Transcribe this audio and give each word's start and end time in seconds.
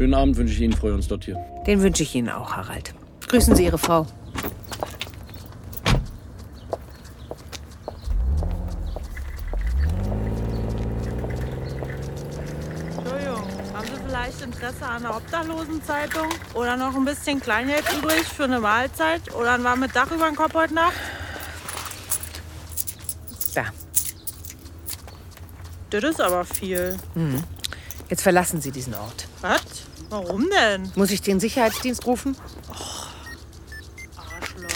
Schönen 0.00 0.14
Abend 0.14 0.38
wünsche 0.38 0.54
ich 0.54 0.62
Ihnen, 0.62 0.72
freue 0.72 0.94
uns 0.94 1.08
dort 1.08 1.26
hier. 1.26 1.36
Den 1.66 1.82
wünsche 1.82 2.04
ich 2.04 2.14
Ihnen 2.14 2.30
auch, 2.30 2.56
Harald. 2.56 2.94
Grüßen 3.28 3.54
Sie 3.54 3.66
Ihre 3.66 3.76
Frau. 3.76 4.06
Entschuldigung, 12.96 13.42
haben 13.74 13.86
Sie 13.86 14.02
vielleicht 14.08 14.42
Interesse 14.42 14.86
an 14.86 15.04
einer 15.04 15.16
Obdachlosenzeitung? 15.18 16.28
Oder 16.54 16.78
noch 16.78 16.96
ein 16.96 17.04
bisschen 17.04 17.38
Kleingeld 17.38 17.84
übrig 17.98 18.22
für 18.22 18.44
eine 18.44 18.58
Mahlzeit? 18.58 19.34
Oder 19.34 19.52
ein 19.52 19.64
warmes 19.64 19.92
Dach 19.92 20.10
über 20.10 20.24
den 20.24 20.34
Kopf 20.34 20.54
heute 20.54 20.72
Nacht? 20.72 20.94
Da. 23.54 23.64
Das 25.90 26.04
ist 26.04 26.22
aber 26.22 26.46
viel. 26.46 26.96
Mhm. 27.14 27.44
Jetzt 28.08 28.22
verlassen 28.22 28.62
Sie 28.62 28.70
diesen 28.70 28.94
Ort. 28.94 29.26
Was? 29.40 29.62
Warum 30.10 30.48
denn? 30.50 30.92
Muss 30.96 31.10
ich 31.10 31.22
den 31.22 31.40
Sicherheitsdienst 31.40 32.06
rufen? 32.06 32.36
Arschloch. 34.16 34.68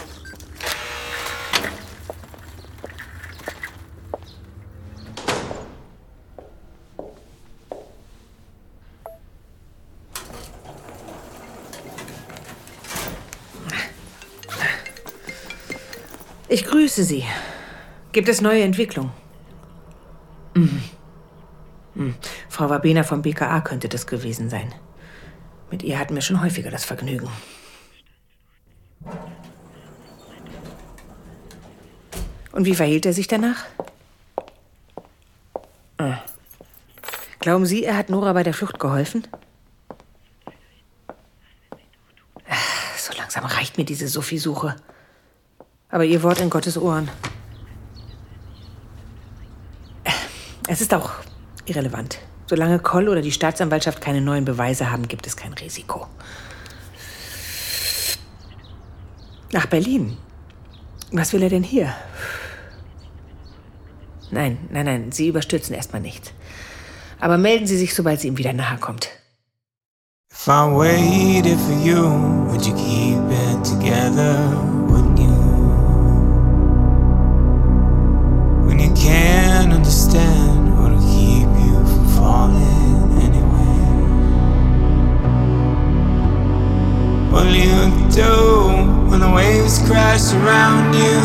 Ich 16.49 16.65
grüße 16.65 17.05
Sie. 17.05 17.25
Gibt 18.13 18.29
es 18.29 18.41
neue 18.41 18.63
Entwicklungen? 18.63 19.11
Mhm. 20.55 20.83
Hm. 21.97 22.15
Frau 22.55 22.71
Wabena 22.71 23.03
vom 23.03 23.21
BKA 23.21 23.63
könnte 23.63 23.89
das 23.89 24.07
gewesen 24.07 24.49
sein. 24.49 24.73
Mit 25.73 25.83
ihr 25.83 25.99
hatten 25.99 26.15
wir 26.15 26.23
schon 26.23 26.41
häufiger 26.41 26.71
das 26.71 26.85
Vergnügen. 26.85 27.29
Und 32.53 32.65
wie 32.65 32.77
verhielt 32.77 33.07
er 33.07 33.13
sich 33.13 33.27
danach? 33.27 33.65
Ah. 35.99 36.19
Glauben 37.41 37.67
Sie, 37.67 37.83
er 37.83 37.97
hat 37.97 38.09
Nora 38.09 38.33
bei 38.35 38.45
der 38.45 38.55
Flucht 38.55 38.79
geholfen? 38.79 39.27
Ah, 42.49 42.55
So 42.97 43.13
langsam 43.19 43.47
reicht 43.47 43.79
mir 43.79 43.85
diese 43.85 44.07
Sophie-Suche. 44.07 44.77
Aber 45.89 46.05
Ihr 46.05 46.23
Wort 46.23 46.41
in 46.41 46.51
Gottes 46.51 46.79
Ohren. 46.79 47.11
Es 50.69 50.81
ist 50.81 50.95
auch 50.95 51.11
irrelevant. 51.67 52.21
Solange 52.47 52.79
Koll 52.79 53.09
oder 53.09 53.23
die 53.23 53.33
Staatsanwaltschaft 53.33 54.01
keine 54.01 54.21
neuen 54.21 54.45
Beweise 54.45 54.91
haben, 54.91 55.09
gibt 55.09 55.27
es 55.27 55.37
kein 55.37 55.55
Risiko. 55.55 56.07
Nach 59.53 59.67
Berlin. 59.67 60.17
Was 61.13 61.33
will 61.33 61.43
er 61.43 61.49
denn 61.49 61.63
hier? 61.63 61.95
Nein, 64.31 64.59
nein, 64.71 64.85
nein, 64.85 65.13
Sie 65.13 65.29
überstürzen 65.29 65.75
erstmal 65.75 66.03
nicht. 66.03 66.33
Aber 67.21 67.39
melden 67.39 67.67
Sie 67.67 67.79
sich, 67.79 67.95
sobald 67.95 68.21
sie 68.21 68.29
ihm 68.29 68.37
wieder 68.37 68.53
nahe 68.53 68.79
kommt. 68.79 69.09
If 70.33 70.49
I 70.49 70.67
waited 70.67 71.59
for 71.59 71.73
you, 71.73 72.03
would 72.51 72.67
you 72.67 72.75
keep 72.75 73.21
it 73.31 73.65
together? 73.65 74.84
Do 88.15 89.11
when 89.11 89.19
the 89.19 89.29
waves 89.29 89.81
crash 89.89 90.33
around 90.35 90.95
you? 90.95 91.19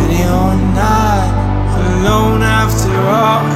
And 0.00 0.12
you're 0.18 0.56
not 0.74 1.28
alone 1.84 2.42
after 2.42 2.96
all. 2.96 3.55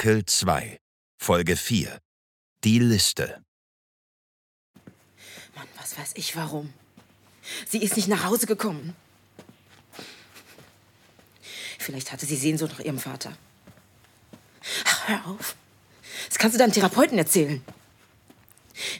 Makel 0.00 0.24
2, 0.24 0.80
Folge 1.18 1.56
4. 1.56 2.00
Die 2.64 2.78
Liste. 2.78 3.44
Mann, 5.54 5.68
was 5.76 5.98
weiß 5.98 6.12
ich 6.14 6.34
warum. 6.36 6.72
Sie 7.68 7.82
ist 7.82 7.96
nicht 7.96 8.08
nach 8.08 8.24
Hause 8.24 8.46
gekommen. 8.46 8.96
Vielleicht 11.78 12.12
hatte 12.12 12.24
sie 12.24 12.36
Sehnsucht 12.36 12.72
nach 12.72 12.80
ihrem 12.80 12.98
Vater. 12.98 13.36
Ach, 14.86 15.08
hör 15.08 15.26
auf. 15.26 15.54
Das 16.28 16.38
kannst 16.38 16.54
du 16.54 16.58
deinem 16.58 16.72
Therapeuten 16.72 17.18
erzählen. 17.18 17.62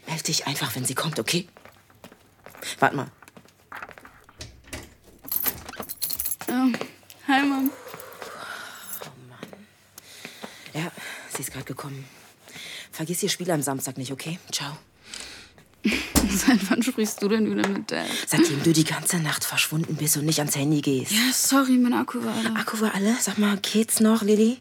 Meld 0.06 0.28
dich 0.28 0.46
einfach, 0.46 0.76
wenn 0.76 0.84
sie 0.84 0.94
kommt, 0.94 1.18
okay? 1.18 1.48
Warte 2.78 2.96
mal. 2.96 3.10
Oh, 6.46 6.72
hi, 7.26 7.42
Mom. 7.46 7.70
Ja, 10.72 10.92
sie 11.36 11.39
ist 11.50 11.54
gerade 11.54 11.66
gekommen. 11.66 12.04
Vergiss 12.92 13.22
ihr 13.22 13.28
Spiel 13.28 13.50
am 13.50 13.62
Samstag 13.62 13.98
nicht, 13.98 14.12
okay? 14.12 14.38
Ciao. 14.52 14.76
Seit 16.30 16.70
wann 16.70 16.82
sprichst 16.82 17.22
du 17.22 17.28
denn 17.28 17.50
wieder 17.50 17.66
mit 17.68 17.90
Dad? 17.90 18.06
Seitdem 18.26 18.62
du 18.62 18.72
die 18.72 18.84
ganze 18.84 19.18
Nacht 19.18 19.44
verschwunden 19.44 19.96
bist 19.96 20.16
und 20.16 20.26
nicht 20.26 20.38
ans 20.38 20.54
Handy 20.54 20.80
gehst. 20.80 21.10
Ja, 21.10 21.32
sorry, 21.32 21.78
mein 21.78 21.94
Akku 21.94 22.22
war 22.22 22.34
alle. 22.34 22.54
Akku 22.56 22.80
war 22.80 22.94
alle? 22.94 23.16
Sag 23.18 23.38
mal, 23.38 23.56
geht's 23.56 23.98
noch, 24.00 24.22
Lilly? 24.22 24.58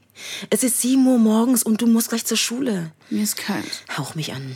Es 0.50 0.64
ist 0.64 0.82
7 0.82 1.06
Uhr 1.06 1.20
morgens 1.20 1.62
und 1.62 1.82
du 1.82 1.88
musst 1.88 2.10
gleich 2.10 2.26
zur 2.26 2.38
Schule. 2.38 2.92
Mir 3.10 3.24
ist 3.24 3.36
kalt. 3.36 3.84
Hauch 3.98 4.16
mich 4.16 4.34
an. 4.34 4.56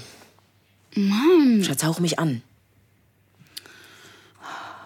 Mann. 0.96 1.64
Schatz, 1.64 1.84
hauch 1.84 2.00
mich 2.00 2.18
an. 2.18 2.42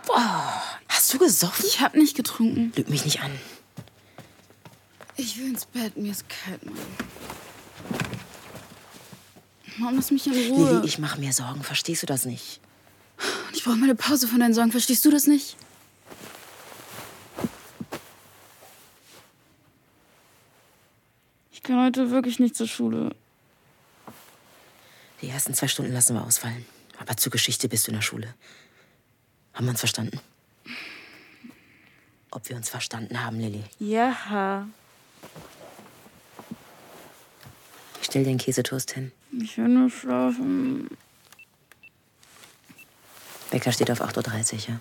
Boah, 0.05 0.63
hast 0.89 1.13
du 1.13 1.19
gesoffen? 1.19 1.65
Ich 1.67 1.79
hab 1.81 1.95
nicht 1.95 2.15
getrunken. 2.17 2.73
Lüg 2.75 2.89
mich 2.89 3.05
nicht 3.05 3.21
an. 3.21 3.31
Ich 5.17 5.37
will 5.37 5.47
ins 5.49 5.65
Bett, 5.65 5.97
mir 5.97 6.11
ist 6.11 6.25
kalt, 6.29 6.63
Mann. 6.65 6.77
Mom, 9.77 9.95
lass 9.95 10.11
mich 10.11 10.25
in 10.27 10.33
Ruhe. 10.53 10.73
Lilly, 10.73 10.87
ich 10.87 10.99
mache 10.99 11.19
mir 11.19 11.33
Sorgen. 11.33 11.63
Verstehst 11.63 12.03
du 12.03 12.07
das 12.07 12.25
nicht? 12.25 12.59
Ich 13.53 13.63
brauche 13.63 13.75
meine 13.75 13.95
Pause 13.95 14.27
von 14.27 14.39
deinen 14.39 14.53
Sorgen. 14.53 14.71
Verstehst 14.71 15.03
du 15.05 15.11
das 15.11 15.27
nicht? 15.27 15.55
Ich 21.51 21.63
kann 21.63 21.83
heute 21.83 22.11
wirklich 22.11 22.39
nicht 22.39 22.55
zur 22.55 22.67
Schule. 22.67 23.15
Die 25.21 25.29
ersten 25.29 25.53
zwei 25.53 25.67
Stunden 25.67 25.93
lassen 25.93 26.15
wir 26.15 26.23
ausfallen. 26.23 26.65
Aber 26.99 27.17
zur 27.17 27.31
Geschichte 27.31 27.67
bist 27.67 27.87
du 27.87 27.91
in 27.91 27.97
der 27.97 28.01
Schule. 28.01 28.33
Haben 29.53 29.65
wir 29.65 29.71
uns 29.71 29.79
verstanden? 29.79 30.19
Ob 32.31 32.47
wir 32.49 32.55
uns 32.55 32.69
verstanden 32.69 33.23
haben, 33.23 33.39
Lilly? 33.39 33.63
Ja. 33.79 34.67
Ich 38.01 38.07
stell 38.07 38.23
den 38.23 38.37
Käsetoast 38.37 38.91
hin. 38.91 39.11
Ich 39.41 39.57
will 39.57 39.67
nur 39.67 39.89
schlafen. 39.89 40.89
Wecker 43.51 43.71
steht 43.71 43.91
auf 43.91 44.01
8.30 44.01 44.53
Uhr, 44.53 44.59
ja? 44.69 44.79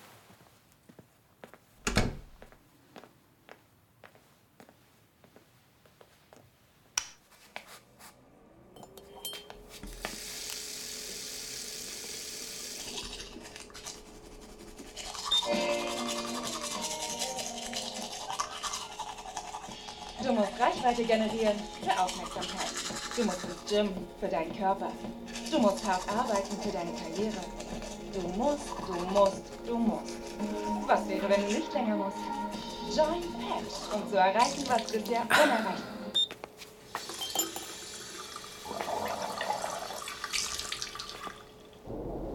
Du 20.22 20.32
musst 20.32 20.52
Reichweite 20.58 21.04
generieren 21.04 21.56
für 21.82 22.00
Aufmerksamkeit. 22.00 22.70
Du 23.16 23.24
musst 23.24 23.44
ins 23.44 23.70
Gym 23.70 23.90
für 24.18 24.28
deinen 24.28 24.56
Körper. 24.56 24.90
Du 25.50 25.58
musst 25.58 25.86
hart 25.86 26.02
arbeiten 26.08 26.56
für 26.62 26.72
deine 26.72 26.92
Karriere. 26.92 27.40
Du 28.12 28.20
musst, 28.28 28.68
du 28.86 28.94
musst, 29.14 29.42
du 29.66 29.76
musst. 29.76 30.14
Was 30.86 31.08
wäre, 31.08 31.28
wenn 31.28 31.42
du 31.42 31.52
nicht 31.52 31.72
länger 31.72 31.96
musst? 31.96 32.16
Join 32.96 33.22
Patch, 33.22 33.94
um 33.94 34.08
zu 34.10 34.16
erreichen, 34.16 34.64
was 34.68 34.82
bisher 34.90 35.22
unerreicht 35.22 35.82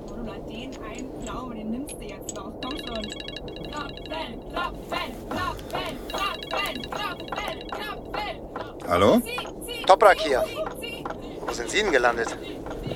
Oder 0.06 0.40
den 0.40 0.84
einen 0.84 1.20
blauen 1.22 1.62
du 2.02 2.08
jetzt 2.08 2.36
noch. 2.36 2.52
Komm 2.62 2.78
schon. 2.78 3.04
Klopfen, 3.72 4.50
klopfen, 4.50 5.10
klopfen, 5.30 5.98
klopfen, 6.10 6.82
klopfen, 6.92 7.72
klopfen. 7.72 8.91
Hallo? 9.02 9.20
Toprak 9.88 10.20
hier. 10.20 10.44
Wo 11.40 11.52
sind 11.52 11.72
Sie 11.72 11.78
denn 11.78 11.92
gelandet? 11.92 12.38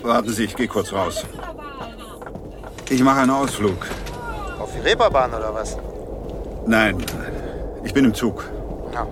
Warten 0.03 0.29
Sie, 0.29 0.43
ich 0.43 0.55
gehe 0.55 0.67
kurz 0.67 0.93
raus. 0.93 1.25
Ich 2.89 3.01
mache 3.01 3.21
einen 3.21 3.31
Ausflug. 3.31 3.87
Auf 4.59 4.69
die 4.71 4.81
Reeperbahn 4.81 5.33
oder 5.33 5.51
was? 5.51 5.79
Nein, 6.67 7.03
ich 7.83 7.91
bin 7.91 8.05
im 8.05 8.13
Zug. 8.13 8.43
Ja. 8.93 9.07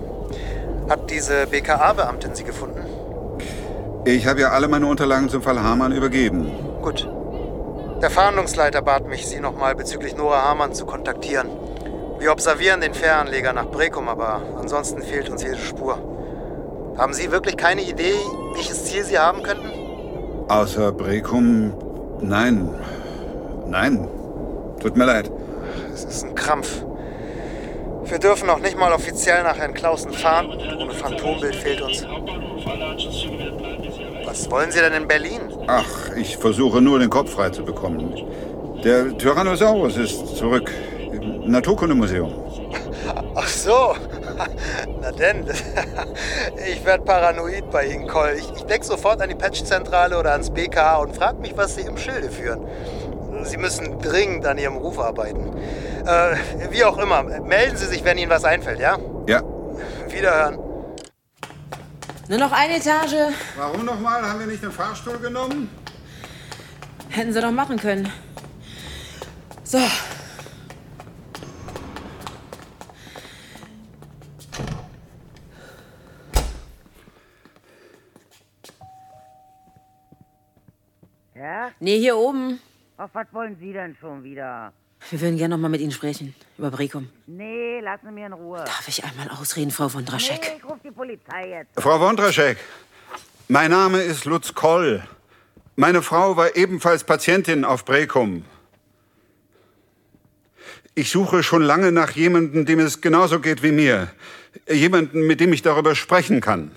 Hat 0.88 1.10
diese 1.10 1.48
BKA-Beamtin 1.48 2.36
Sie 2.36 2.44
gefunden? 2.44 2.86
Ich 4.04 4.28
habe 4.28 4.42
ja 4.42 4.50
alle 4.50 4.68
meine 4.68 4.86
Unterlagen 4.86 5.28
zum 5.28 5.42
Fall 5.42 5.60
Hamann 5.60 5.90
übergeben. 5.90 6.52
Gut. 6.80 7.08
Der 8.02 8.10
Fahndungsleiter 8.10 8.82
bat 8.82 9.08
mich, 9.08 9.26
Sie 9.26 9.40
nochmal 9.40 9.74
bezüglich 9.74 10.16
Nora 10.16 10.42
Hamann 10.42 10.74
zu 10.74 10.86
kontaktieren. 10.86 11.48
Wir 12.20 12.30
observieren 12.30 12.80
den 12.80 12.94
Fähranleger 12.94 13.52
nach 13.52 13.66
Brekum, 13.66 14.08
aber 14.08 14.42
ansonsten 14.60 15.02
fehlt 15.02 15.28
uns 15.28 15.42
jede 15.42 15.58
Spur. 15.58 16.13
Haben 16.96 17.12
Sie 17.12 17.30
wirklich 17.32 17.56
keine 17.56 17.82
Idee, 17.82 18.14
welches 18.54 18.84
Ziel 18.84 19.04
Sie 19.04 19.18
haben 19.18 19.42
könnten? 19.42 19.68
Außer 20.48 20.92
Brekum, 20.92 21.72
nein. 22.20 22.68
Nein. 23.66 24.08
Tut 24.80 24.96
mir 24.96 25.06
leid. 25.06 25.30
Es 25.92 26.04
ist 26.04 26.24
ein 26.24 26.34
Krampf. 26.34 26.84
Wir 28.04 28.18
dürfen 28.18 28.46
noch 28.46 28.60
nicht 28.60 28.78
mal 28.78 28.92
offiziell 28.92 29.42
nach 29.42 29.56
Herrn 29.56 29.74
Clausen 29.74 30.12
fahren. 30.12 30.50
Ohne 30.78 30.92
Phantombild 30.92 31.56
fehlt 31.56 31.80
uns. 31.80 32.06
Was 34.24 34.50
wollen 34.50 34.70
Sie 34.70 34.78
denn 34.78 34.92
in 34.92 35.08
Berlin? 35.08 35.40
Ach, 35.66 36.10
ich 36.16 36.36
versuche 36.36 36.80
nur, 36.80 36.98
den 36.98 37.10
Kopf 37.10 37.32
frei 37.32 37.50
zu 37.50 37.64
bekommen. 37.64 38.14
Der 38.84 39.16
Tyrannosaurus 39.16 39.96
ist 39.96 40.36
zurück 40.36 40.70
im 41.12 41.50
Naturkundemuseum. 41.50 42.32
Ach 43.34 43.48
so. 43.48 43.94
Na 45.00 45.12
denn, 45.12 45.46
ich 46.72 46.84
werde 46.84 47.04
paranoid 47.04 47.70
bei 47.70 47.86
Ihnen, 47.86 48.06
Cole. 48.06 48.34
Ich, 48.34 48.50
ich 48.56 48.64
denke 48.64 48.86
sofort 48.86 49.20
an 49.20 49.28
die 49.28 49.34
Patchzentrale 49.34 50.18
oder 50.18 50.32
ans 50.32 50.50
BKA 50.50 50.96
und 50.96 51.16
frage 51.16 51.38
mich, 51.40 51.56
was 51.56 51.76
Sie 51.76 51.82
im 51.82 51.96
Schilde 51.96 52.30
führen. 52.30 52.66
Sie 53.44 53.56
müssen 53.56 53.98
dringend 53.98 54.46
an 54.46 54.58
Ihrem 54.58 54.76
Ruf 54.76 54.98
arbeiten. 54.98 55.56
Äh, 56.06 56.36
wie 56.70 56.84
auch 56.84 56.98
immer, 56.98 57.22
melden 57.22 57.76
Sie 57.76 57.86
sich, 57.86 58.04
wenn 58.04 58.18
Ihnen 58.18 58.30
was 58.30 58.44
einfällt, 58.44 58.80
ja? 58.80 58.98
Ja. 59.28 59.42
Wiederhören. 60.08 60.58
Nur 62.28 62.38
noch 62.38 62.52
eine 62.52 62.76
Etage. 62.76 63.34
Warum 63.56 63.84
nochmal? 63.84 64.22
Haben 64.22 64.40
wir 64.40 64.46
nicht 64.46 64.62
den 64.62 64.72
Fahrstuhl 64.72 65.18
genommen? 65.18 65.68
Hätten 67.10 67.32
sie 67.32 67.40
doch 67.40 67.50
machen 67.50 67.78
können. 67.78 68.10
So. 69.62 69.78
Nee, 81.80 81.98
hier 81.98 82.16
oben. 82.16 82.60
Ach, 82.96 83.08
was 83.12 83.26
wollen 83.32 83.56
Sie 83.60 83.72
denn 83.72 83.96
schon 84.00 84.22
wieder? 84.22 84.72
Wir 85.10 85.20
würden 85.20 85.36
gerne 85.36 85.54
noch 85.54 85.60
mal 85.60 85.68
mit 85.68 85.80
Ihnen 85.80 85.90
sprechen. 85.90 86.34
Über 86.56 86.70
Brekum. 86.70 87.10
Nee, 87.26 87.80
lassen 87.80 88.06
Sie 88.06 88.12
mir 88.12 88.26
in 88.26 88.32
Ruhe. 88.32 88.58
Darf 88.58 88.88
ich 88.88 89.04
einmal 89.04 89.28
ausreden, 89.28 89.70
Frau 89.70 89.88
von 89.88 90.04
Draschek? 90.04 90.40
Nee, 90.40 90.58
ich 90.58 90.64
ruf 90.64 90.78
die 90.82 90.90
Polizei 90.90 91.50
jetzt. 91.50 91.80
Frau 91.80 92.00
Wondraschek, 92.00 92.56
mein 93.48 93.70
Name 93.70 94.00
ist 94.02 94.24
Lutz 94.24 94.54
Koll. 94.54 95.02
Meine 95.76 96.02
Frau 96.02 96.36
war 96.36 96.56
ebenfalls 96.56 97.04
Patientin 97.04 97.64
auf 97.64 97.84
Brekum. 97.84 98.44
Ich 100.94 101.10
suche 101.10 101.42
schon 101.42 101.62
lange 101.62 101.90
nach 101.90 102.12
jemandem, 102.12 102.64
dem 102.64 102.78
es 102.78 103.00
genauso 103.00 103.40
geht 103.40 103.62
wie 103.64 103.72
mir. 103.72 104.08
Jemanden, 104.68 105.26
mit 105.26 105.40
dem 105.40 105.52
ich 105.52 105.62
darüber 105.62 105.96
sprechen 105.96 106.40
kann. 106.40 106.70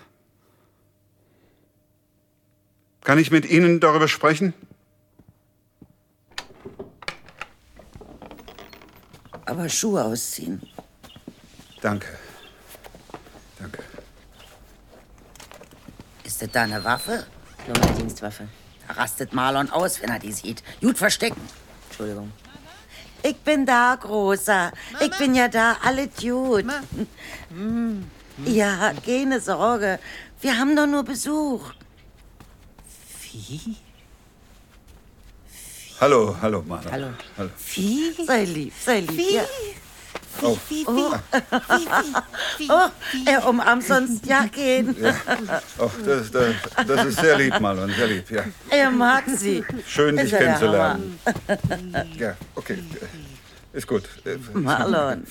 Kann 3.04 3.20
ich 3.20 3.30
mit 3.30 3.50
Ihnen 3.50 3.80
darüber 3.80 4.08
sprechen? 4.08 4.54
Aber 9.48 9.70
Schuhe 9.70 10.04
ausziehen. 10.04 10.62
Danke. 11.82 12.08
Danke. 13.58 13.82
Ist 16.26 16.42
das 16.42 16.52
da 16.52 16.64
eine 16.64 16.84
Waffe? 16.84 17.26
Nur 17.66 17.80
meine 17.80 17.94
Dienstwaffe. 17.94 18.50
Da 18.88 18.94
rastet 18.96 19.34
Marlon 19.34 19.70
aus, 19.70 20.02
wenn 20.02 20.10
er 20.10 20.20
die 20.20 20.34
sieht. 20.34 20.64
Gut 20.82 20.98
verstecken. 20.98 21.42
Entschuldigung. 21.88 22.32
Ich 23.24 23.38
bin 23.38 23.66
da, 23.66 23.96
Großer. 23.96 24.74
Ich 25.00 25.18
bin 25.18 25.34
ja 25.34 25.48
da, 25.48 25.78
alles 25.82 26.10
gut. 26.20 26.66
Ja, 28.46 28.94
keine 29.06 29.40
Sorge. 29.40 30.00
Wir 30.42 30.58
haben 30.58 30.76
doch 30.76 30.88
nur 30.88 31.04
Besuch. 31.04 31.72
Wie? 33.32 33.78
Hallo, 36.00 36.36
hallo, 36.42 36.62
Marlon. 36.68 36.92
Hallo. 36.92 37.08
hallo. 37.38 37.50
Wie? 37.74 38.14
Sei 38.26 38.44
lieb, 38.46 38.74
sei 38.80 39.00
lieb. 39.00 39.18
Wie? 39.18 39.36
Ja. 39.36 39.44
Oh, 40.44 40.56
Oh, 40.86 41.14
oh 42.70 42.90
er 43.26 43.48
umarmt 43.48 43.84
sonst 43.84 44.24
ja 44.28 44.46
gehen. 44.46 44.96
ja. 45.02 45.16
oh 45.80 45.90
das, 46.06 46.30
das, 46.30 46.54
das 46.86 47.06
ist 47.06 47.20
sehr 47.20 47.38
lieb, 47.40 47.60
Marlon, 47.60 47.90
sehr 47.90 48.06
lieb, 48.06 48.30
ja. 48.30 48.44
Er 48.70 48.92
mag 48.92 49.24
sie. 49.36 49.64
Schön, 49.88 50.16
dich 50.16 50.32
er 50.34 50.40
kennenzulernen. 50.40 51.20
Ja, 52.20 52.36
okay. 52.54 52.78
Ist 53.74 53.88
gut. 53.88 54.04
Marlon. 54.54 55.24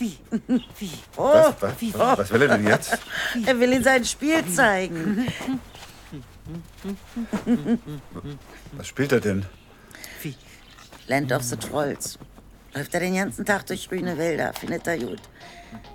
Oh, 1.17 1.33
Was, 1.35 1.55
was, 1.61 1.73
was, 1.95 2.19
was 2.19 2.33
will 2.33 2.43
er 2.43 2.49
denn 2.49 2.67
jetzt? 2.67 2.99
er 3.47 3.61
will 3.61 3.73
ihm 3.73 3.85
sein 3.85 4.05
Spiel 4.05 4.45
zeigen. 4.53 5.29
Was 8.73 8.89
spielt 8.89 9.13
er 9.13 9.21
denn? 9.21 9.47
Land 11.07 11.33
of 11.33 11.43
the 11.43 11.57
Trolls. 11.57 12.19
Läuft 12.75 12.95
er 12.95 13.01
den 13.01 13.15
ganzen 13.15 13.45
Tag 13.45 13.67
durch 13.67 13.89
grüne 13.89 14.19
Wälder, 14.19 14.53
findet 14.53 14.87
er 14.87 14.99
gut. 14.99 15.21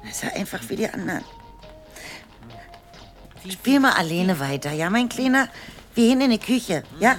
Ist 0.10 0.24
er 0.24 0.36
einfach 0.36 0.62
wie 0.70 0.76
die 0.76 0.90
anderen. 0.90 1.24
Spiel 3.50 3.80
mal 3.80 3.94
alleine 3.94 4.40
weiter, 4.40 4.72
ja, 4.72 4.90
mein 4.90 5.10
Kleiner? 5.10 5.48
Wir 5.94 6.08
gehen 6.08 6.22
in 6.22 6.32
die 6.32 6.40
Küche, 6.40 6.84
ja? 7.00 7.18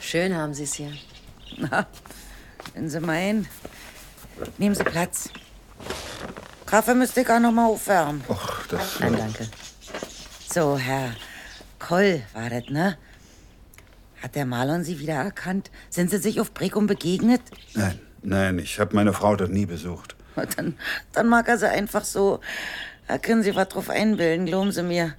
Schön 0.00 0.36
haben 0.36 0.54
Sie 0.54 0.64
es 0.64 0.74
hier. 0.74 0.92
Na, 1.56 1.86
wenn 2.74 2.88
Sie 2.88 3.00
meinen. 3.00 3.48
Nehmen 4.58 4.74
Sie 4.74 4.84
Platz. 4.84 5.30
Kaffee 6.66 6.94
müsste 6.94 7.20
ich 7.20 7.30
auch 7.30 7.40
noch 7.40 7.52
mal 7.52 7.66
aufwärmen. 7.66 8.22
Och, 8.28 8.66
das. 8.68 9.00
Nein, 9.00 9.16
danke. 9.16 9.48
So, 10.52 10.76
Herr 10.76 11.14
Koll 11.78 12.22
war 12.32 12.50
das, 12.50 12.68
ne? 12.68 12.98
Hat 14.26 14.34
der 14.34 14.44
Marlon 14.44 14.82
Sie 14.82 14.98
wieder 14.98 15.14
erkannt? 15.14 15.70
Sind 15.88 16.10
Sie 16.10 16.18
sich 16.18 16.40
auf 16.40 16.52
Brekum 16.52 16.88
begegnet? 16.88 17.40
Nein, 17.74 18.00
nein, 18.22 18.58
ich 18.58 18.80
habe 18.80 18.96
meine 18.96 19.12
Frau 19.12 19.36
dort 19.36 19.52
nie 19.52 19.66
besucht. 19.66 20.16
Dann, 20.56 20.76
dann 21.12 21.28
mag 21.28 21.46
er 21.46 21.58
sie 21.58 21.70
einfach 21.70 22.04
so. 22.04 22.40
Da 23.06 23.18
können 23.18 23.44
Sie 23.44 23.54
was 23.54 23.68
drauf 23.68 23.88
einbilden, 23.88 24.46
glauben 24.46 24.72
Sie 24.72 24.82
mir. 24.82 25.14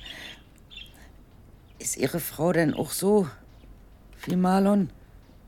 Ist 1.79 1.95
Ihre 1.95 2.19
Frau 2.19 2.51
denn 2.51 2.73
auch 2.73 2.91
so 2.91 3.29
wie 4.25 4.35
Marlon? 4.35 4.89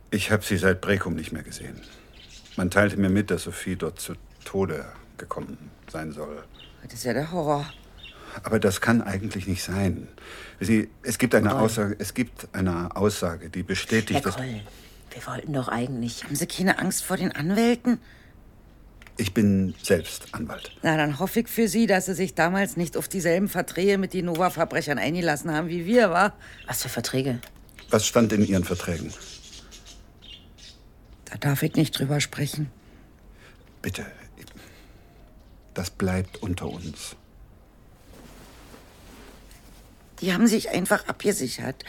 Ich 0.09 0.31
habe 0.31 0.45
sie 0.45 0.55
seit 0.55 0.79
Brekum 0.79 1.15
nicht 1.15 1.33
mehr 1.33 1.43
gesehen. 1.43 1.81
Man 2.55 2.71
teilte 2.71 2.95
mir 2.95 3.09
mit, 3.09 3.29
dass 3.29 3.43
Sophie 3.43 3.75
dort 3.75 3.99
zu 3.99 4.13
Tode 4.45 4.85
gekommen 5.17 5.69
sein 5.91 6.13
soll. 6.13 6.45
Das 6.83 6.93
ist 6.93 7.03
ja 7.03 7.11
der 7.11 7.29
Horror. 7.33 7.65
Aber 8.43 8.59
das 8.59 8.81
kann 8.81 9.01
eigentlich 9.01 9.47
nicht 9.47 9.63
sein. 9.63 10.07
Sie, 10.59 10.89
es 11.03 11.17
gibt 11.17 11.35
eine 11.35 11.55
Aussage, 11.57 11.95
es 11.99 12.13
gibt 12.13 12.47
eine 12.53 12.95
Aussage, 12.95 13.49
die 13.49 13.59
Herr 13.59 13.67
bestätigt, 13.67 14.25
dass 14.25 14.35
Kroll, 14.35 14.61
wir 15.11 15.27
wollten 15.27 15.53
doch 15.53 15.67
eigentlich. 15.67 16.23
Haben 16.23 16.35
Sie 16.35 16.47
keine 16.47 16.79
Angst 16.79 17.03
vor 17.03 17.17
den 17.17 17.31
Anwälten? 17.31 17.99
ich 19.19 19.33
bin 19.33 19.75
selbst 19.83 20.33
Anwalt. 20.33 20.71
Na, 20.81 20.95
dann 20.97 21.19
hoffe 21.19 21.41
ich 21.41 21.47
für 21.47 21.67
Sie, 21.67 21.87
dass 21.87 22.05
Sie 22.05 22.13
sich 22.13 22.35
damals 22.35 22.77
nicht 22.77 22.95
auf 22.95 23.07
dieselben 23.07 23.49
Verträge 23.49 23.97
mit 23.97 24.13
den 24.13 24.25
Nova-Verbrechern 24.25 24.97
eingelassen 24.97 25.51
haben 25.51 25.67
wie 25.67 25.85
wir, 25.85 26.09
wa? 26.09 26.33
Was 26.67 26.83
für 26.83 26.89
Verträge? 26.89 27.39
Was 27.89 28.07
stand 28.07 28.31
in 28.31 28.45
Ihren 28.45 28.63
Verträgen? 28.63 29.13
Da 31.25 31.37
darf 31.37 31.61
ich 31.63 31.75
nicht 31.75 31.99
drüber 31.99 32.21
sprechen. 32.21 32.71
Bitte, 33.81 34.05
das 35.73 35.89
bleibt 35.89 36.41
unter 36.41 36.67
uns. 36.67 37.15
Die 40.21 40.33
haben 40.33 40.47
sich 40.47 40.69
einfach 40.69 41.07
abgesichert. 41.07 41.83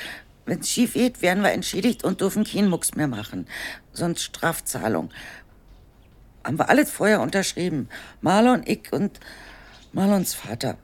Wenn's 0.47 0.69
schief 0.69 0.95
geht, 0.95 1.23
werden 1.23 1.43
wir 1.43 1.53
entschädigt 1.53 2.05
und 2.05 2.21
dürfen 2.21 2.45
keinen 2.45 2.69
Mucks 2.69 2.95
mehr 2.95 3.09
machen. 3.09 3.47
Sonst 3.93 4.23
Strafzahlung. 4.23 5.11
Haben 6.45 6.59
wir 6.59 6.69
alles 6.69 6.91
vorher 6.91 7.21
unterschrieben. 7.21 7.89
Marlon, 8.21 8.63
ich 8.65 8.93
und 8.93 9.21
Marlons 9.93 10.35
Vater. 10.35 10.77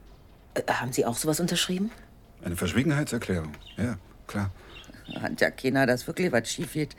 Äh, 0.53 0.61
haben 0.71 0.93
Sie 0.93 1.05
auch 1.05 1.17
sowas 1.17 1.39
unterschrieben? 1.39 1.91
Eine 2.43 2.55
Verschwiegenheitserklärung, 2.55 3.53
ja, 3.77 3.97
klar. 4.27 4.51
Hat 5.21 5.41
ja 5.41 5.49
keiner, 5.51 5.85
dass 5.85 6.05
wirklich 6.05 6.31
was 6.31 6.49
schief 6.49 6.73
geht. 6.73 6.95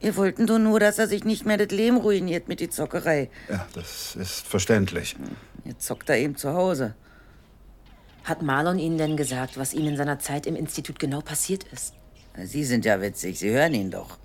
Wir 0.00 0.16
wollten 0.16 0.46
doch 0.46 0.58
nur, 0.58 0.80
dass 0.80 0.98
er 0.98 1.06
sich 1.06 1.24
nicht 1.24 1.46
mehr 1.46 1.56
das 1.56 1.70
Leben 1.70 1.96
ruiniert 1.96 2.48
mit 2.48 2.60
die 2.60 2.68
Zockerei. 2.68 3.30
Ja, 3.48 3.66
das 3.74 4.16
ist 4.16 4.46
verständlich. 4.46 5.16
Jetzt 5.64 5.86
zockt 5.86 6.10
er 6.10 6.18
eben 6.18 6.36
zu 6.36 6.52
Hause. 6.52 6.94
Hat 8.24 8.42
Marlon 8.42 8.78
Ihnen 8.78 8.98
denn 8.98 9.16
gesagt, 9.16 9.56
was 9.56 9.74
ihm 9.74 9.86
in 9.88 9.96
seiner 9.96 10.18
Zeit 10.18 10.46
im 10.46 10.54
Institut 10.56 10.98
genau 10.98 11.20
passiert 11.20 11.64
ist? 11.72 11.94
Sie 12.44 12.64
sind 12.64 12.84
ja 12.84 13.00
witzig, 13.00 13.38
Sie 13.38 13.50
hören 13.50 13.74
ihn 13.74 13.90
doch. 13.90 14.16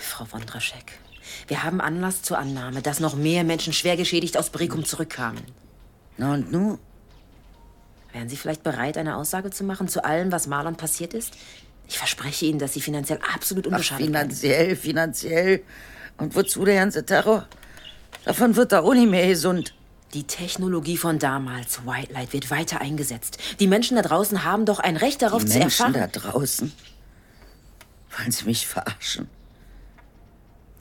Frau 0.00 0.26
Wondraschek, 0.30 0.98
wir 1.46 1.62
haben 1.62 1.80
Anlass 1.80 2.22
zur 2.22 2.38
Annahme, 2.38 2.82
dass 2.82 3.00
noch 3.00 3.14
mehr 3.14 3.44
Menschen 3.44 3.72
schwer 3.72 3.96
geschädigt 3.96 4.36
aus 4.36 4.50
Brekum 4.50 4.84
zurückkamen. 4.84 5.42
Na 6.18 6.34
und 6.34 6.52
nu? 6.52 6.78
Wären 8.12 8.28
Sie 8.28 8.36
vielleicht 8.36 8.62
bereit, 8.62 8.98
eine 8.98 9.16
Aussage 9.16 9.50
zu 9.50 9.64
machen 9.64 9.88
zu 9.88 10.04
allem, 10.04 10.30
was 10.30 10.46
Marlon 10.46 10.76
passiert 10.76 11.14
ist? 11.14 11.32
Ich 11.88 11.98
verspreche 11.98 12.46
Ihnen, 12.46 12.58
dass 12.58 12.72
Sie 12.74 12.80
finanziell 12.80 13.18
absolut 13.34 13.66
Ach, 13.66 13.72
unbeschadet 13.72 14.10
bleiben. 14.10 14.30
finanziell, 14.30 14.76
finanziell. 14.76 15.62
Und 16.18 16.34
wozu 16.34 16.64
der 16.64 16.76
ganze 16.76 17.04
Terror? 17.04 17.46
Davon 18.24 18.56
wird 18.56 18.72
er 18.72 18.84
auch 18.84 18.94
nicht 18.94 19.10
mehr 19.10 19.26
gesund. 19.26 19.74
Die 20.14 20.24
Technologie 20.24 20.96
von 20.96 21.18
damals, 21.18 21.84
White 21.86 22.12
Light, 22.12 22.32
wird 22.32 22.48
weiter 22.50 22.80
eingesetzt. 22.80 23.38
Die 23.58 23.66
Menschen 23.66 23.96
da 23.96 24.02
draußen 24.02 24.44
haben 24.44 24.64
doch 24.64 24.78
ein 24.78 24.96
Recht 24.96 25.22
darauf 25.22 25.42
Die 25.42 25.50
zu 25.50 25.58
Menschen 25.58 25.92
erfahren. 25.92 26.10
da 26.12 26.20
draußen. 26.20 26.72
Wollen 28.16 28.30
Sie 28.30 28.44
mich 28.44 28.68
verarschen? 28.68 29.28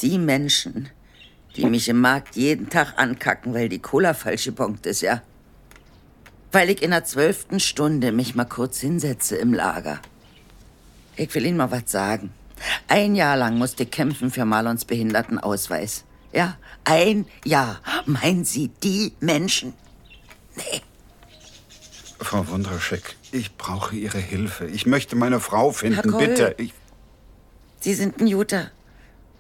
Die 0.02 0.20
Menschen, 0.20 0.90
die 1.56 1.66
mich 1.66 1.90
im 1.90 2.00
Markt 2.00 2.36
jeden 2.36 2.70
Tag 2.70 2.94
ankacken, 2.98 3.56
weil 3.56 3.70
die 3.70 3.80
Cola 3.80 4.14
falsch 4.14 4.46
gebongt 4.46 4.86
ist, 4.86 5.02
ja? 5.02 5.24
Weil 6.52 6.70
ich 6.70 6.84
in 6.84 6.92
der 6.92 7.04
zwölften 7.04 7.60
Stunde 7.60 8.12
mich 8.12 8.36
mal 8.36 8.46
kurz 8.46 8.80
hinsetze 8.82 9.36
im 9.38 9.52
Lager. 9.52 10.00
Ich 11.16 11.34
will 11.34 11.46
Ihnen 11.46 11.58
mal 11.58 11.72
was 11.72 11.90
sagen. 11.90 12.32
Ein 12.88 13.16
Jahr 13.16 13.38
lang 13.38 13.58
musste 13.58 13.84
ich 13.84 13.92
kämpfen 13.92 14.30
für 14.30 14.46
Marlons 14.46 14.86
Behindertenausweis. 14.86 16.04
Ja, 16.34 16.58
ein 16.84 17.26
Jahr. 17.46 17.80
Meinen 18.06 18.44
Sie 18.44 18.70
die 18.82 19.14
Menschen? 19.20 19.74
Frau 22.20 22.48
Wondraschek, 22.48 23.16
ich 23.32 23.56
brauche 23.58 23.96
Ihre 23.96 24.18
Hilfe. 24.18 24.66
Ich 24.66 24.86
möchte 24.86 25.16
meine 25.16 25.40
Frau 25.40 25.72
finden, 25.72 26.02
Herr 26.02 26.12
Koll. 26.12 26.28
bitte. 26.28 26.56
Ich, 26.58 26.74
Sie 27.80 27.94
sind 27.94 28.20
ein 28.20 28.28
Juter. 28.28 28.72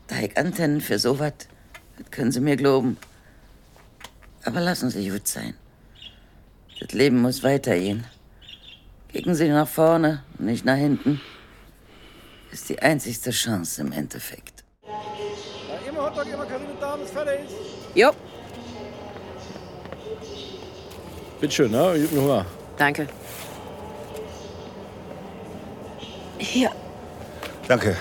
Da 0.08 0.20
ich 0.20 0.38
Antennen 0.38 0.82
für 0.82 1.00
sowas. 1.00 1.34
Das 1.98 2.12
können 2.12 2.32
Sie 2.32 2.42
mir 2.42 2.58
glauben. 2.58 2.98
Aber 4.44 4.60
lassen 4.60 4.90
Sie 4.90 5.10
gut 5.10 5.28
sein. 5.28 5.56
Das 6.80 6.92
Leben 6.92 7.22
muss 7.22 7.44
weitergehen. 7.44 8.06
Kicken 9.10 9.36
Sie 9.36 9.48
nach 9.48 9.68
vorne 9.68 10.24
nicht 10.38 10.66
nach 10.66 10.76
hinten. 10.76 11.22
Ist 12.52 12.70
die 12.70 12.80
einzigste 12.80 13.32
Chance 13.32 13.82
im 13.82 13.92
Endeffekt. 13.92 14.53
Hotdog, 16.16 16.34
immer 16.34 16.46
Karin 16.46 16.68
und 16.68 16.82
Damen, 16.82 17.04
ist 17.04 17.14
fertig. 17.14 17.40
Jo, 17.96 18.12
Bitte 21.44 21.56
schön, 21.56 21.72
ne? 21.72 21.98
Ich 21.98 22.10
hab 22.10 22.18
Hunger. 22.18 22.46
danke. 22.78 23.06
Hier. 26.38 26.70
danke. 27.68 27.98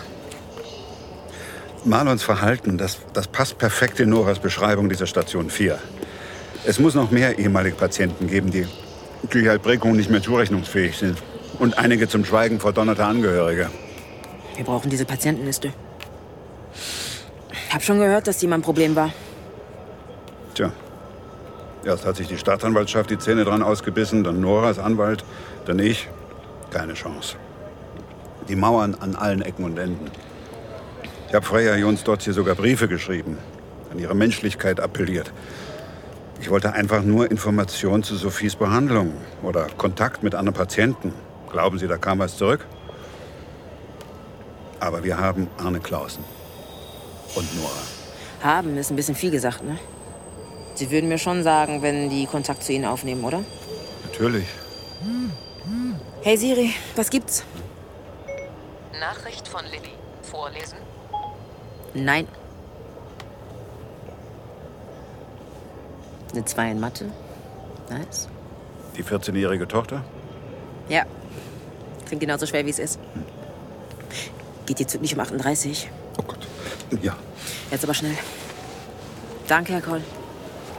Marlons 1.84 2.22
Verhalten, 2.22 2.78
das, 2.78 2.98
das 3.12 3.26
passt 3.26 3.58
perfekt 3.58 3.98
in 3.98 4.10
Noras 4.10 4.38
Beschreibung 4.38 4.88
dieser 4.88 5.08
Station 5.08 5.50
4. 5.50 5.76
Es 6.64 6.78
muss 6.78 6.94
noch 6.94 7.10
mehr 7.10 7.36
ehemalige 7.36 7.74
Patienten 7.74 8.28
geben, 8.28 8.52
die, 8.52 8.68
halt 9.48 9.62
Brekum 9.64 9.96
nicht 9.96 10.08
mehr 10.08 10.22
zurechnungsfähig 10.22 10.96
sind. 10.96 11.20
Und 11.58 11.78
einige 11.78 12.06
zum 12.06 12.24
Schweigen 12.24 12.60
verdonnerte 12.60 13.04
Angehörige. 13.04 13.70
Wir 14.54 14.64
brauchen 14.64 14.88
diese 14.88 15.04
Patientenliste. 15.04 15.72
Hab 17.72 17.82
schon 17.82 17.98
gehört, 17.98 18.26
dass 18.26 18.36
die 18.36 18.46
mal 18.46 18.56
ein 18.56 18.62
Problem 18.62 18.94
war. 18.94 19.12
Tja, 20.52 20.72
erst 21.86 22.04
hat 22.04 22.16
sich 22.16 22.28
die 22.28 22.36
Staatsanwaltschaft 22.36 23.08
die 23.08 23.16
Zähne 23.16 23.44
dran 23.44 23.62
ausgebissen, 23.62 24.24
dann 24.24 24.42
Noras 24.42 24.78
Anwalt, 24.78 25.24
dann 25.64 25.78
ich. 25.78 26.08
Keine 26.70 26.92
Chance. 26.92 27.36
Die 28.48 28.56
Mauern 28.56 28.94
an 29.00 29.16
allen 29.16 29.40
Ecken 29.40 29.64
und 29.64 29.78
Enden. 29.78 30.10
Ich 31.28 31.34
habe 31.34 31.46
Freya 31.46 31.76
Jons 31.76 32.04
dort 32.04 32.20
hier 32.22 32.34
sogar 32.34 32.56
Briefe 32.56 32.88
geschrieben, 32.88 33.38
an 33.90 33.98
ihre 33.98 34.14
Menschlichkeit 34.14 34.78
appelliert. 34.78 35.32
Ich 36.42 36.50
wollte 36.50 36.74
einfach 36.74 37.02
nur 37.02 37.30
Informationen 37.30 38.02
zu 38.02 38.16
Sophies 38.16 38.56
Behandlung 38.56 39.14
oder 39.42 39.66
Kontakt 39.78 40.22
mit 40.22 40.34
anderen 40.34 40.56
Patienten. 40.56 41.14
Glauben 41.50 41.78
Sie, 41.78 41.88
da 41.88 41.96
kam 41.96 42.18
was 42.18 42.36
zurück? 42.36 42.66
Aber 44.78 45.04
wir 45.04 45.18
haben 45.18 45.46
Arne 45.56 45.80
Clausen 45.80 46.24
und 47.34 47.56
Nora. 47.56 47.70
Haben 48.42 48.76
ist 48.76 48.90
ein 48.90 48.96
bisschen 48.96 49.14
viel 49.14 49.30
gesagt, 49.30 49.62
ne? 49.62 49.78
Sie 50.74 50.90
würden 50.90 51.08
mir 51.08 51.18
schon 51.18 51.42
sagen, 51.42 51.82
wenn 51.82 52.10
die 52.10 52.26
Kontakt 52.26 52.62
zu 52.64 52.72
Ihnen 52.72 52.86
aufnehmen, 52.86 53.24
oder? 53.24 53.44
Natürlich. 54.04 54.46
Hey 56.22 56.36
Siri, 56.36 56.74
was 56.96 57.10
gibt's? 57.10 57.44
Nachricht 58.98 59.48
von 59.48 59.64
Lilly. 59.64 59.92
Vorlesen. 60.22 60.78
Nein. 61.94 62.26
Eine 66.32 66.44
2 66.44 66.70
in 66.70 66.80
Mathe. 66.80 67.10
Nice. 67.90 68.28
Die 68.96 69.04
14-jährige 69.04 69.68
Tochter? 69.68 70.04
Ja. 70.88 71.04
Klingt 72.06 72.20
genauso 72.20 72.46
schwer, 72.46 72.64
wie 72.64 72.70
es 72.70 72.78
ist. 72.78 72.98
Geht 74.66 74.78
die 74.78 74.86
Zug 74.86 75.02
nicht 75.02 75.14
um 75.14 75.20
38? 75.20 75.90
Ja. 77.00 77.16
Jetzt 77.70 77.84
aber 77.84 77.94
schnell. 77.94 78.16
Danke, 79.48 79.72
Herr 79.72 79.80
Koll. 79.80 80.02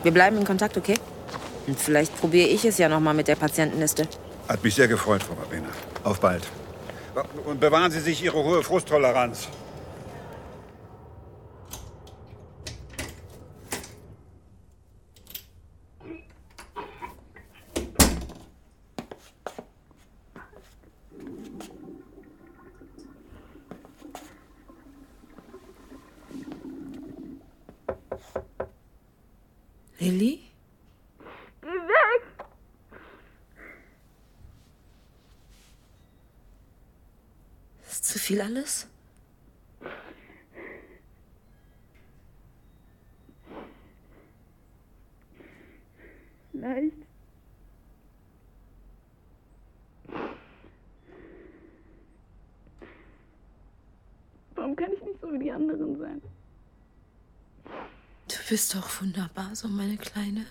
Wir 0.03 0.11
bleiben 0.11 0.37
in 0.37 0.45
Kontakt, 0.45 0.77
okay? 0.77 0.95
Und 1.67 1.79
vielleicht 1.79 2.15
probiere 2.19 2.49
ich 2.49 2.65
es 2.65 2.77
ja 2.77 2.89
noch 2.89 2.99
mal 2.99 3.13
mit 3.13 3.27
der 3.27 3.35
Patientenliste. 3.35 4.07
Hat 4.47 4.63
mich 4.63 4.75
sehr 4.75 4.87
gefreut, 4.87 5.23
Frau 5.23 5.33
Rabena. 5.33 5.69
Auf 6.03 6.19
bald. 6.19 6.43
Und 7.45 7.59
bewahren 7.59 7.91
Sie 7.91 7.99
sich 7.99 8.23
Ihre 8.23 8.43
hohe 8.43 8.63
Frusttoleranz. 8.63 9.47
Lilly? 30.03 30.41
Geh 31.61 31.67
weg! 31.67 32.23
Ist 37.89 38.03
zu 38.03 38.19
viel 38.19 38.41
alles? 38.41 38.85
Vielleicht. 46.51 46.97
Warum 54.55 54.75
kann 54.75 54.91
ich 54.91 55.01
nicht 55.01 55.21
so 55.21 55.31
wie 55.31 55.39
die 55.39 55.51
anderen 55.51 55.97
sein? 55.97 56.21
Du 58.53 58.55
bist 58.55 58.75
doch 58.75 59.01
wunderbar, 59.01 59.55
so 59.55 59.67
meine 59.67 59.97
Kleine. 59.97 60.45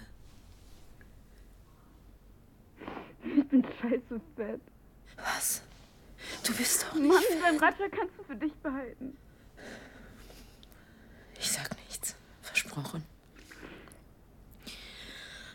Ich 3.23 3.49
bin 3.49 3.65
scheiße 3.81 4.21
fett. 4.35 4.61
Was? 5.17 5.63
Du 6.45 6.53
bist 6.53 6.83
doch 6.83 6.95
Mann, 6.95 7.23
dein 7.41 7.59
Ratscher 7.59 7.89
kannst 7.89 8.19
du 8.19 8.25
für 8.25 8.35
dich 8.35 8.53
behalten. 8.55 9.17
Ich 11.39 11.53
sag 11.53 11.77
nichts. 11.87 12.17
Versprochen. 12.41 13.05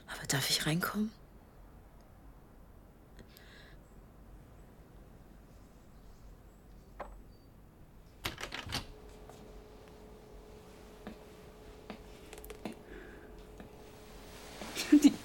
Aber 0.08 0.26
darf 0.30 0.50
ich 0.50 0.66
reinkommen? 0.66 1.12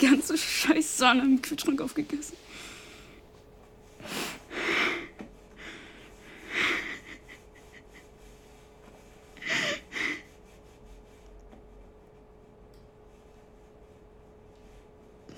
Ganze 0.02 0.37
Scheißsahne 0.38 1.23
im 1.23 1.40
Kühlschrank 1.40 1.80
aufgegessen. 1.80 2.37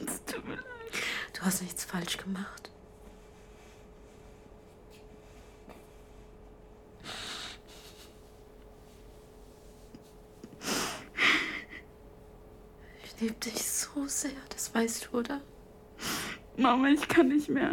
Es 0.07 0.25
tut 0.25 0.47
mir 0.47 0.55
leid. 0.55 0.65
Du 1.35 1.43
hast 1.43 1.63
nichts 1.63 1.85
falsch 1.85 2.17
gemacht. 2.17 2.71
Ich 13.05 13.21
liebe 13.21 13.35
dich 13.35 13.63
so 13.65 14.07
sehr, 14.09 14.31
das 14.49 14.74
weißt 14.85 15.09
du, 15.11 15.19
oder? 15.19 15.41
Mama, 16.57 16.89
ich 16.89 17.09
kann 17.09 17.29
nicht 17.29 17.49
mehr. 17.49 17.73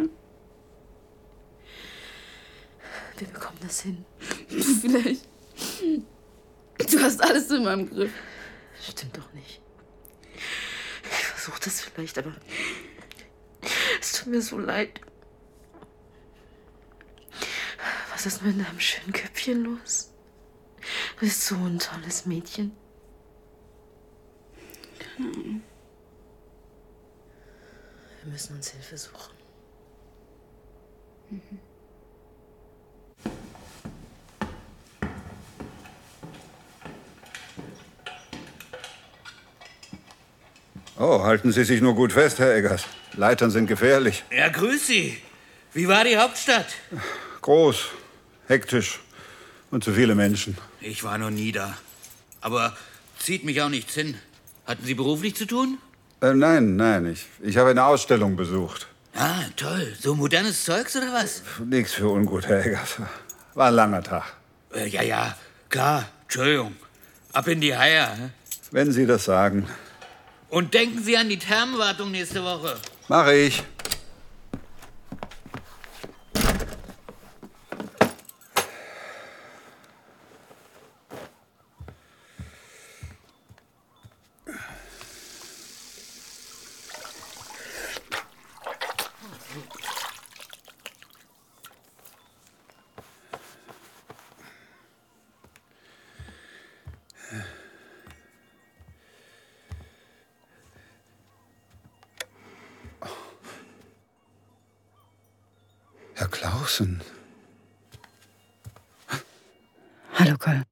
Wir 3.18 3.26
bekommen 3.28 3.58
das 3.60 3.82
hin. 3.82 4.04
Vielleicht. 4.48 5.28
Du 6.90 7.00
hast 7.00 7.22
alles 7.22 7.50
in 7.50 7.64
meinem 7.64 7.88
Griff. 7.88 8.12
Stimmt 8.82 9.16
doch 9.16 9.32
nicht. 9.34 9.60
Ich 11.04 11.24
versuche 11.26 11.60
das 11.62 11.80
vielleicht, 11.82 12.18
aber 12.18 12.34
es 14.00 14.12
tut 14.12 14.28
mir 14.28 14.42
so 14.42 14.58
leid. 14.58 15.00
Was 18.10 18.26
ist 18.26 18.42
mit 18.42 18.58
deinem 18.58 18.80
schönen 18.80 19.12
Köpfchen 19.12 19.62
los? 19.62 20.12
Du 21.16 21.20
bist 21.20 21.44
so 21.44 21.54
ein 21.56 21.78
tolles 21.78 22.26
Mädchen. 22.26 22.72
Keine 24.98 25.30
Ahnung. 25.30 25.62
Wir 28.22 28.32
müssen 28.32 28.54
uns 28.54 28.70
Hilfe 28.70 28.96
suchen. 28.96 29.34
Oh, 40.98 41.24
halten 41.24 41.50
Sie 41.50 41.64
sich 41.64 41.80
nur 41.80 41.96
gut 41.96 42.12
fest, 42.12 42.38
Herr 42.38 42.54
Eggers. 42.54 42.84
Leitern 43.14 43.50
sind 43.50 43.66
gefährlich. 43.66 44.22
Ja, 44.30 44.48
grüß 44.50 44.86
Sie. 44.86 45.18
Wie 45.72 45.88
war 45.88 46.04
die 46.04 46.16
Hauptstadt? 46.16 46.66
Groß, 47.40 47.88
hektisch 48.46 49.00
und 49.72 49.82
zu 49.82 49.92
viele 49.94 50.14
Menschen. 50.14 50.56
Ich 50.80 51.02
war 51.02 51.18
noch 51.18 51.30
nie 51.30 51.50
da. 51.50 51.76
Aber 52.40 52.76
zieht 53.18 53.42
mich 53.42 53.62
auch 53.62 53.68
nichts 53.68 53.94
hin. 53.94 54.16
Hatten 54.64 54.84
Sie 54.84 54.94
beruflich 54.94 55.34
zu 55.34 55.46
tun? 55.46 55.78
Äh, 56.22 56.34
nein, 56.34 56.76
nein, 56.76 57.06
ich, 57.06 57.26
ich 57.42 57.56
habe 57.56 57.70
eine 57.70 57.84
Ausstellung 57.84 58.36
besucht. 58.36 58.86
Ah, 59.14 59.42
toll. 59.56 59.92
So 60.00 60.14
modernes 60.14 60.64
Zeugs 60.64 60.94
oder 60.94 61.12
was? 61.12 61.42
Nichts 61.64 61.94
für 61.94 62.08
ungut, 62.08 62.46
Herr 62.46 62.64
Eggers. 62.64 62.98
War 63.54 63.66
ein 63.66 63.74
langer 63.74 64.04
Tag. 64.04 64.32
Äh, 64.72 64.86
ja, 64.86 65.02
ja, 65.02 65.36
klar. 65.68 66.04
Entschuldigung. 66.22 66.76
Ab 67.32 67.48
in 67.48 67.60
die 67.60 67.76
Haier. 67.76 68.08
hä? 68.16 68.30
Wenn 68.70 68.92
Sie 68.92 69.04
das 69.04 69.24
sagen. 69.24 69.66
Und 70.48 70.74
denken 70.74 71.02
Sie 71.02 71.16
an 71.16 71.28
die 71.28 71.38
Thermenwartung 71.40 72.12
nächste 72.12 72.44
Woche. 72.44 72.76
Mache 73.08 73.34
ich. 73.34 73.64
Herr 106.22 106.28
Clausen. 106.28 107.00
Hallo, 110.14 110.36
Cole. 110.38 110.62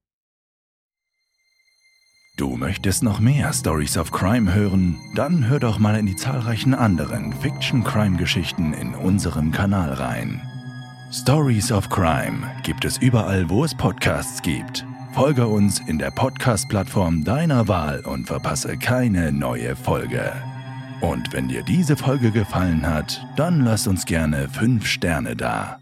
Du 2.36 2.56
möchtest 2.56 3.02
noch 3.02 3.18
mehr 3.18 3.52
Stories 3.52 3.98
of 3.98 4.12
Crime 4.12 4.54
hören? 4.54 4.96
Dann 5.16 5.48
hör 5.48 5.58
doch 5.58 5.80
mal 5.80 5.98
in 5.98 6.06
die 6.06 6.14
zahlreichen 6.14 6.72
anderen 6.72 7.32
Fiction-Crime-Geschichten 7.32 8.74
in 8.74 8.94
unserem 8.94 9.50
Kanal 9.50 9.92
rein. 9.94 10.40
Stories 11.12 11.72
of 11.72 11.88
Crime 11.88 12.48
gibt 12.62 12.84
es 12.84 12.98
überall, 12.98 13.50
wo 13.50 13.64
es 13.64 13.74
Podcasts 13.74 14.40
gibt. 14.42 14.86
Folge 15.14 15.48
uns 15.48 15.80
in 15.80 15.98
der 15.98 16.12
Podcast-Plattform 16.12 17.24
deiner 17.24 17.66
Wahl 17.66 18.02
und 18.02 18.28
verpasse 18.28 18.78
keine 18.78 19.32
neue 19.32 19.74
Folge. 19.74 20.32
Und 21.00 21.32
wenn 21.32 21.48
dir 21.48 21.62
diese 21.62 21.96
Folge 21.96 22.30
gefallen 22.30 22.86
hat, 22.86 23.26
dann 23.36 23.64
lass 23.64 23.86
uns 23.86 24.04
gerne 24.04 24.48
5 24.48 24.86
Sterne 24.86 25.34
da. 25.34 25.78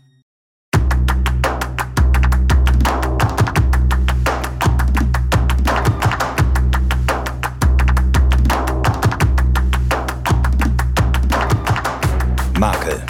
Makel. 12.58 13.02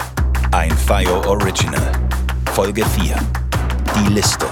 Ein 0.51 0.71
FIO 0.71 1.23
Original. 1.27 1.91
Folge 2.53 2.83
4. 2.85 3.15
Die 3.95 4.13
Liste. 4.13 4.47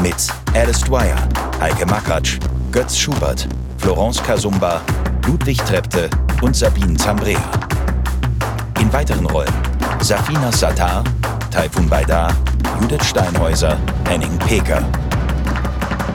Mit 0.00 0.16
Alice 0.54 0.80
Dwyer, 0.80 1.16
Heike 1.60 1.86
Makatsch, 1.86 2.38
Götz 2.72 2.98
Schubert, 2.98 3.48
Florence 3.78 4.20
Kasumba, 4.20 4.80
Ludwig 5.26 5.58
Trepte 5.58 6.10
und 6.44 6.54
Sabine 6.54 6.94
Zambrea. 6.94 7.40
In 8.78 8.92
weiteren 8.92 9.24
Rollen 9.24 9.52
Safina 10.00 10.52
Sattar, 10.52 11.02
Taifun 11.50 11.88
Baidar, 11.88 12.34
Judith 12.78 13.02
Steinhäuser, 13.02 13.78
Henning 14.06 14.38
Peker. 14.40 14.82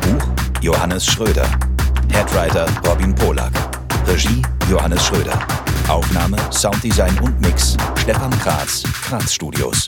Buch 0.02 0.28
Johannes 0.62 1.06
Schröder. 1.06 1.48
Headwriter 2.12 2.68
Robin 2.86 3.16
Polak. 3.16 3.52
Regie 4.06 4.44
Johannes 4.70 5.04
Schröder. 5.04 5.40
Aufnahme, 5.88 6.38
Sounddesign 6.52 7.18
und 7.22 7.42
Mix 7.42 7.76
Stefan 8.00 8.32
Kratz, 8.40 8.84
Kratz 9.02 9.34
Studios. 9.34 9.88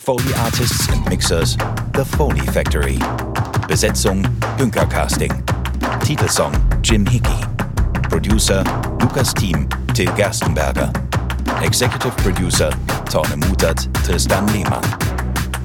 Foley 0.00 0.34
Artists 0.34 0.88
and 0.88 1.08
Mixers 1.08 1.56
The 1.94 2.04
Foley 2.16 2.44
Factory. 2.52 2.98
Besetzung 3.68 4.26
Dünker 4.58 4.86
Casting. 4.86 5.32
Titelsong 6.04 6.52
Jim 6.82 7.06
Hickey. 7.06 7.55
Producer 8.16 8.64
Lukas 8.98 9.34
Thiem, 9.34 9.68
Till 9.92 10.10
Gerstenberger. 10.16 10.90
Executive 11.62 12.16
Producer 12.16 12.70
Torne 13.10 13.36
Mutert, 13.36 13.90
Tristan 14.06 14.46
Lehmann. 14.54 14.80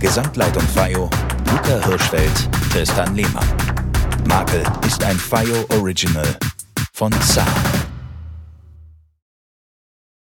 Gesamtleitung 0.02 0.64
FIO 0.76 1.10
Luca 1.50 1.88
Hirschfeld, 1.88 2.50
Tristan 2.70 3.16
Lehmann. 3.16 3.48
Makel 4.26 4.64
ist 4.86 5.02
ein 5.02 5.18
FIO 5.18 5.66
Original 5.80 6.28
von 6.92 7.14
Saar. 7.22 7.71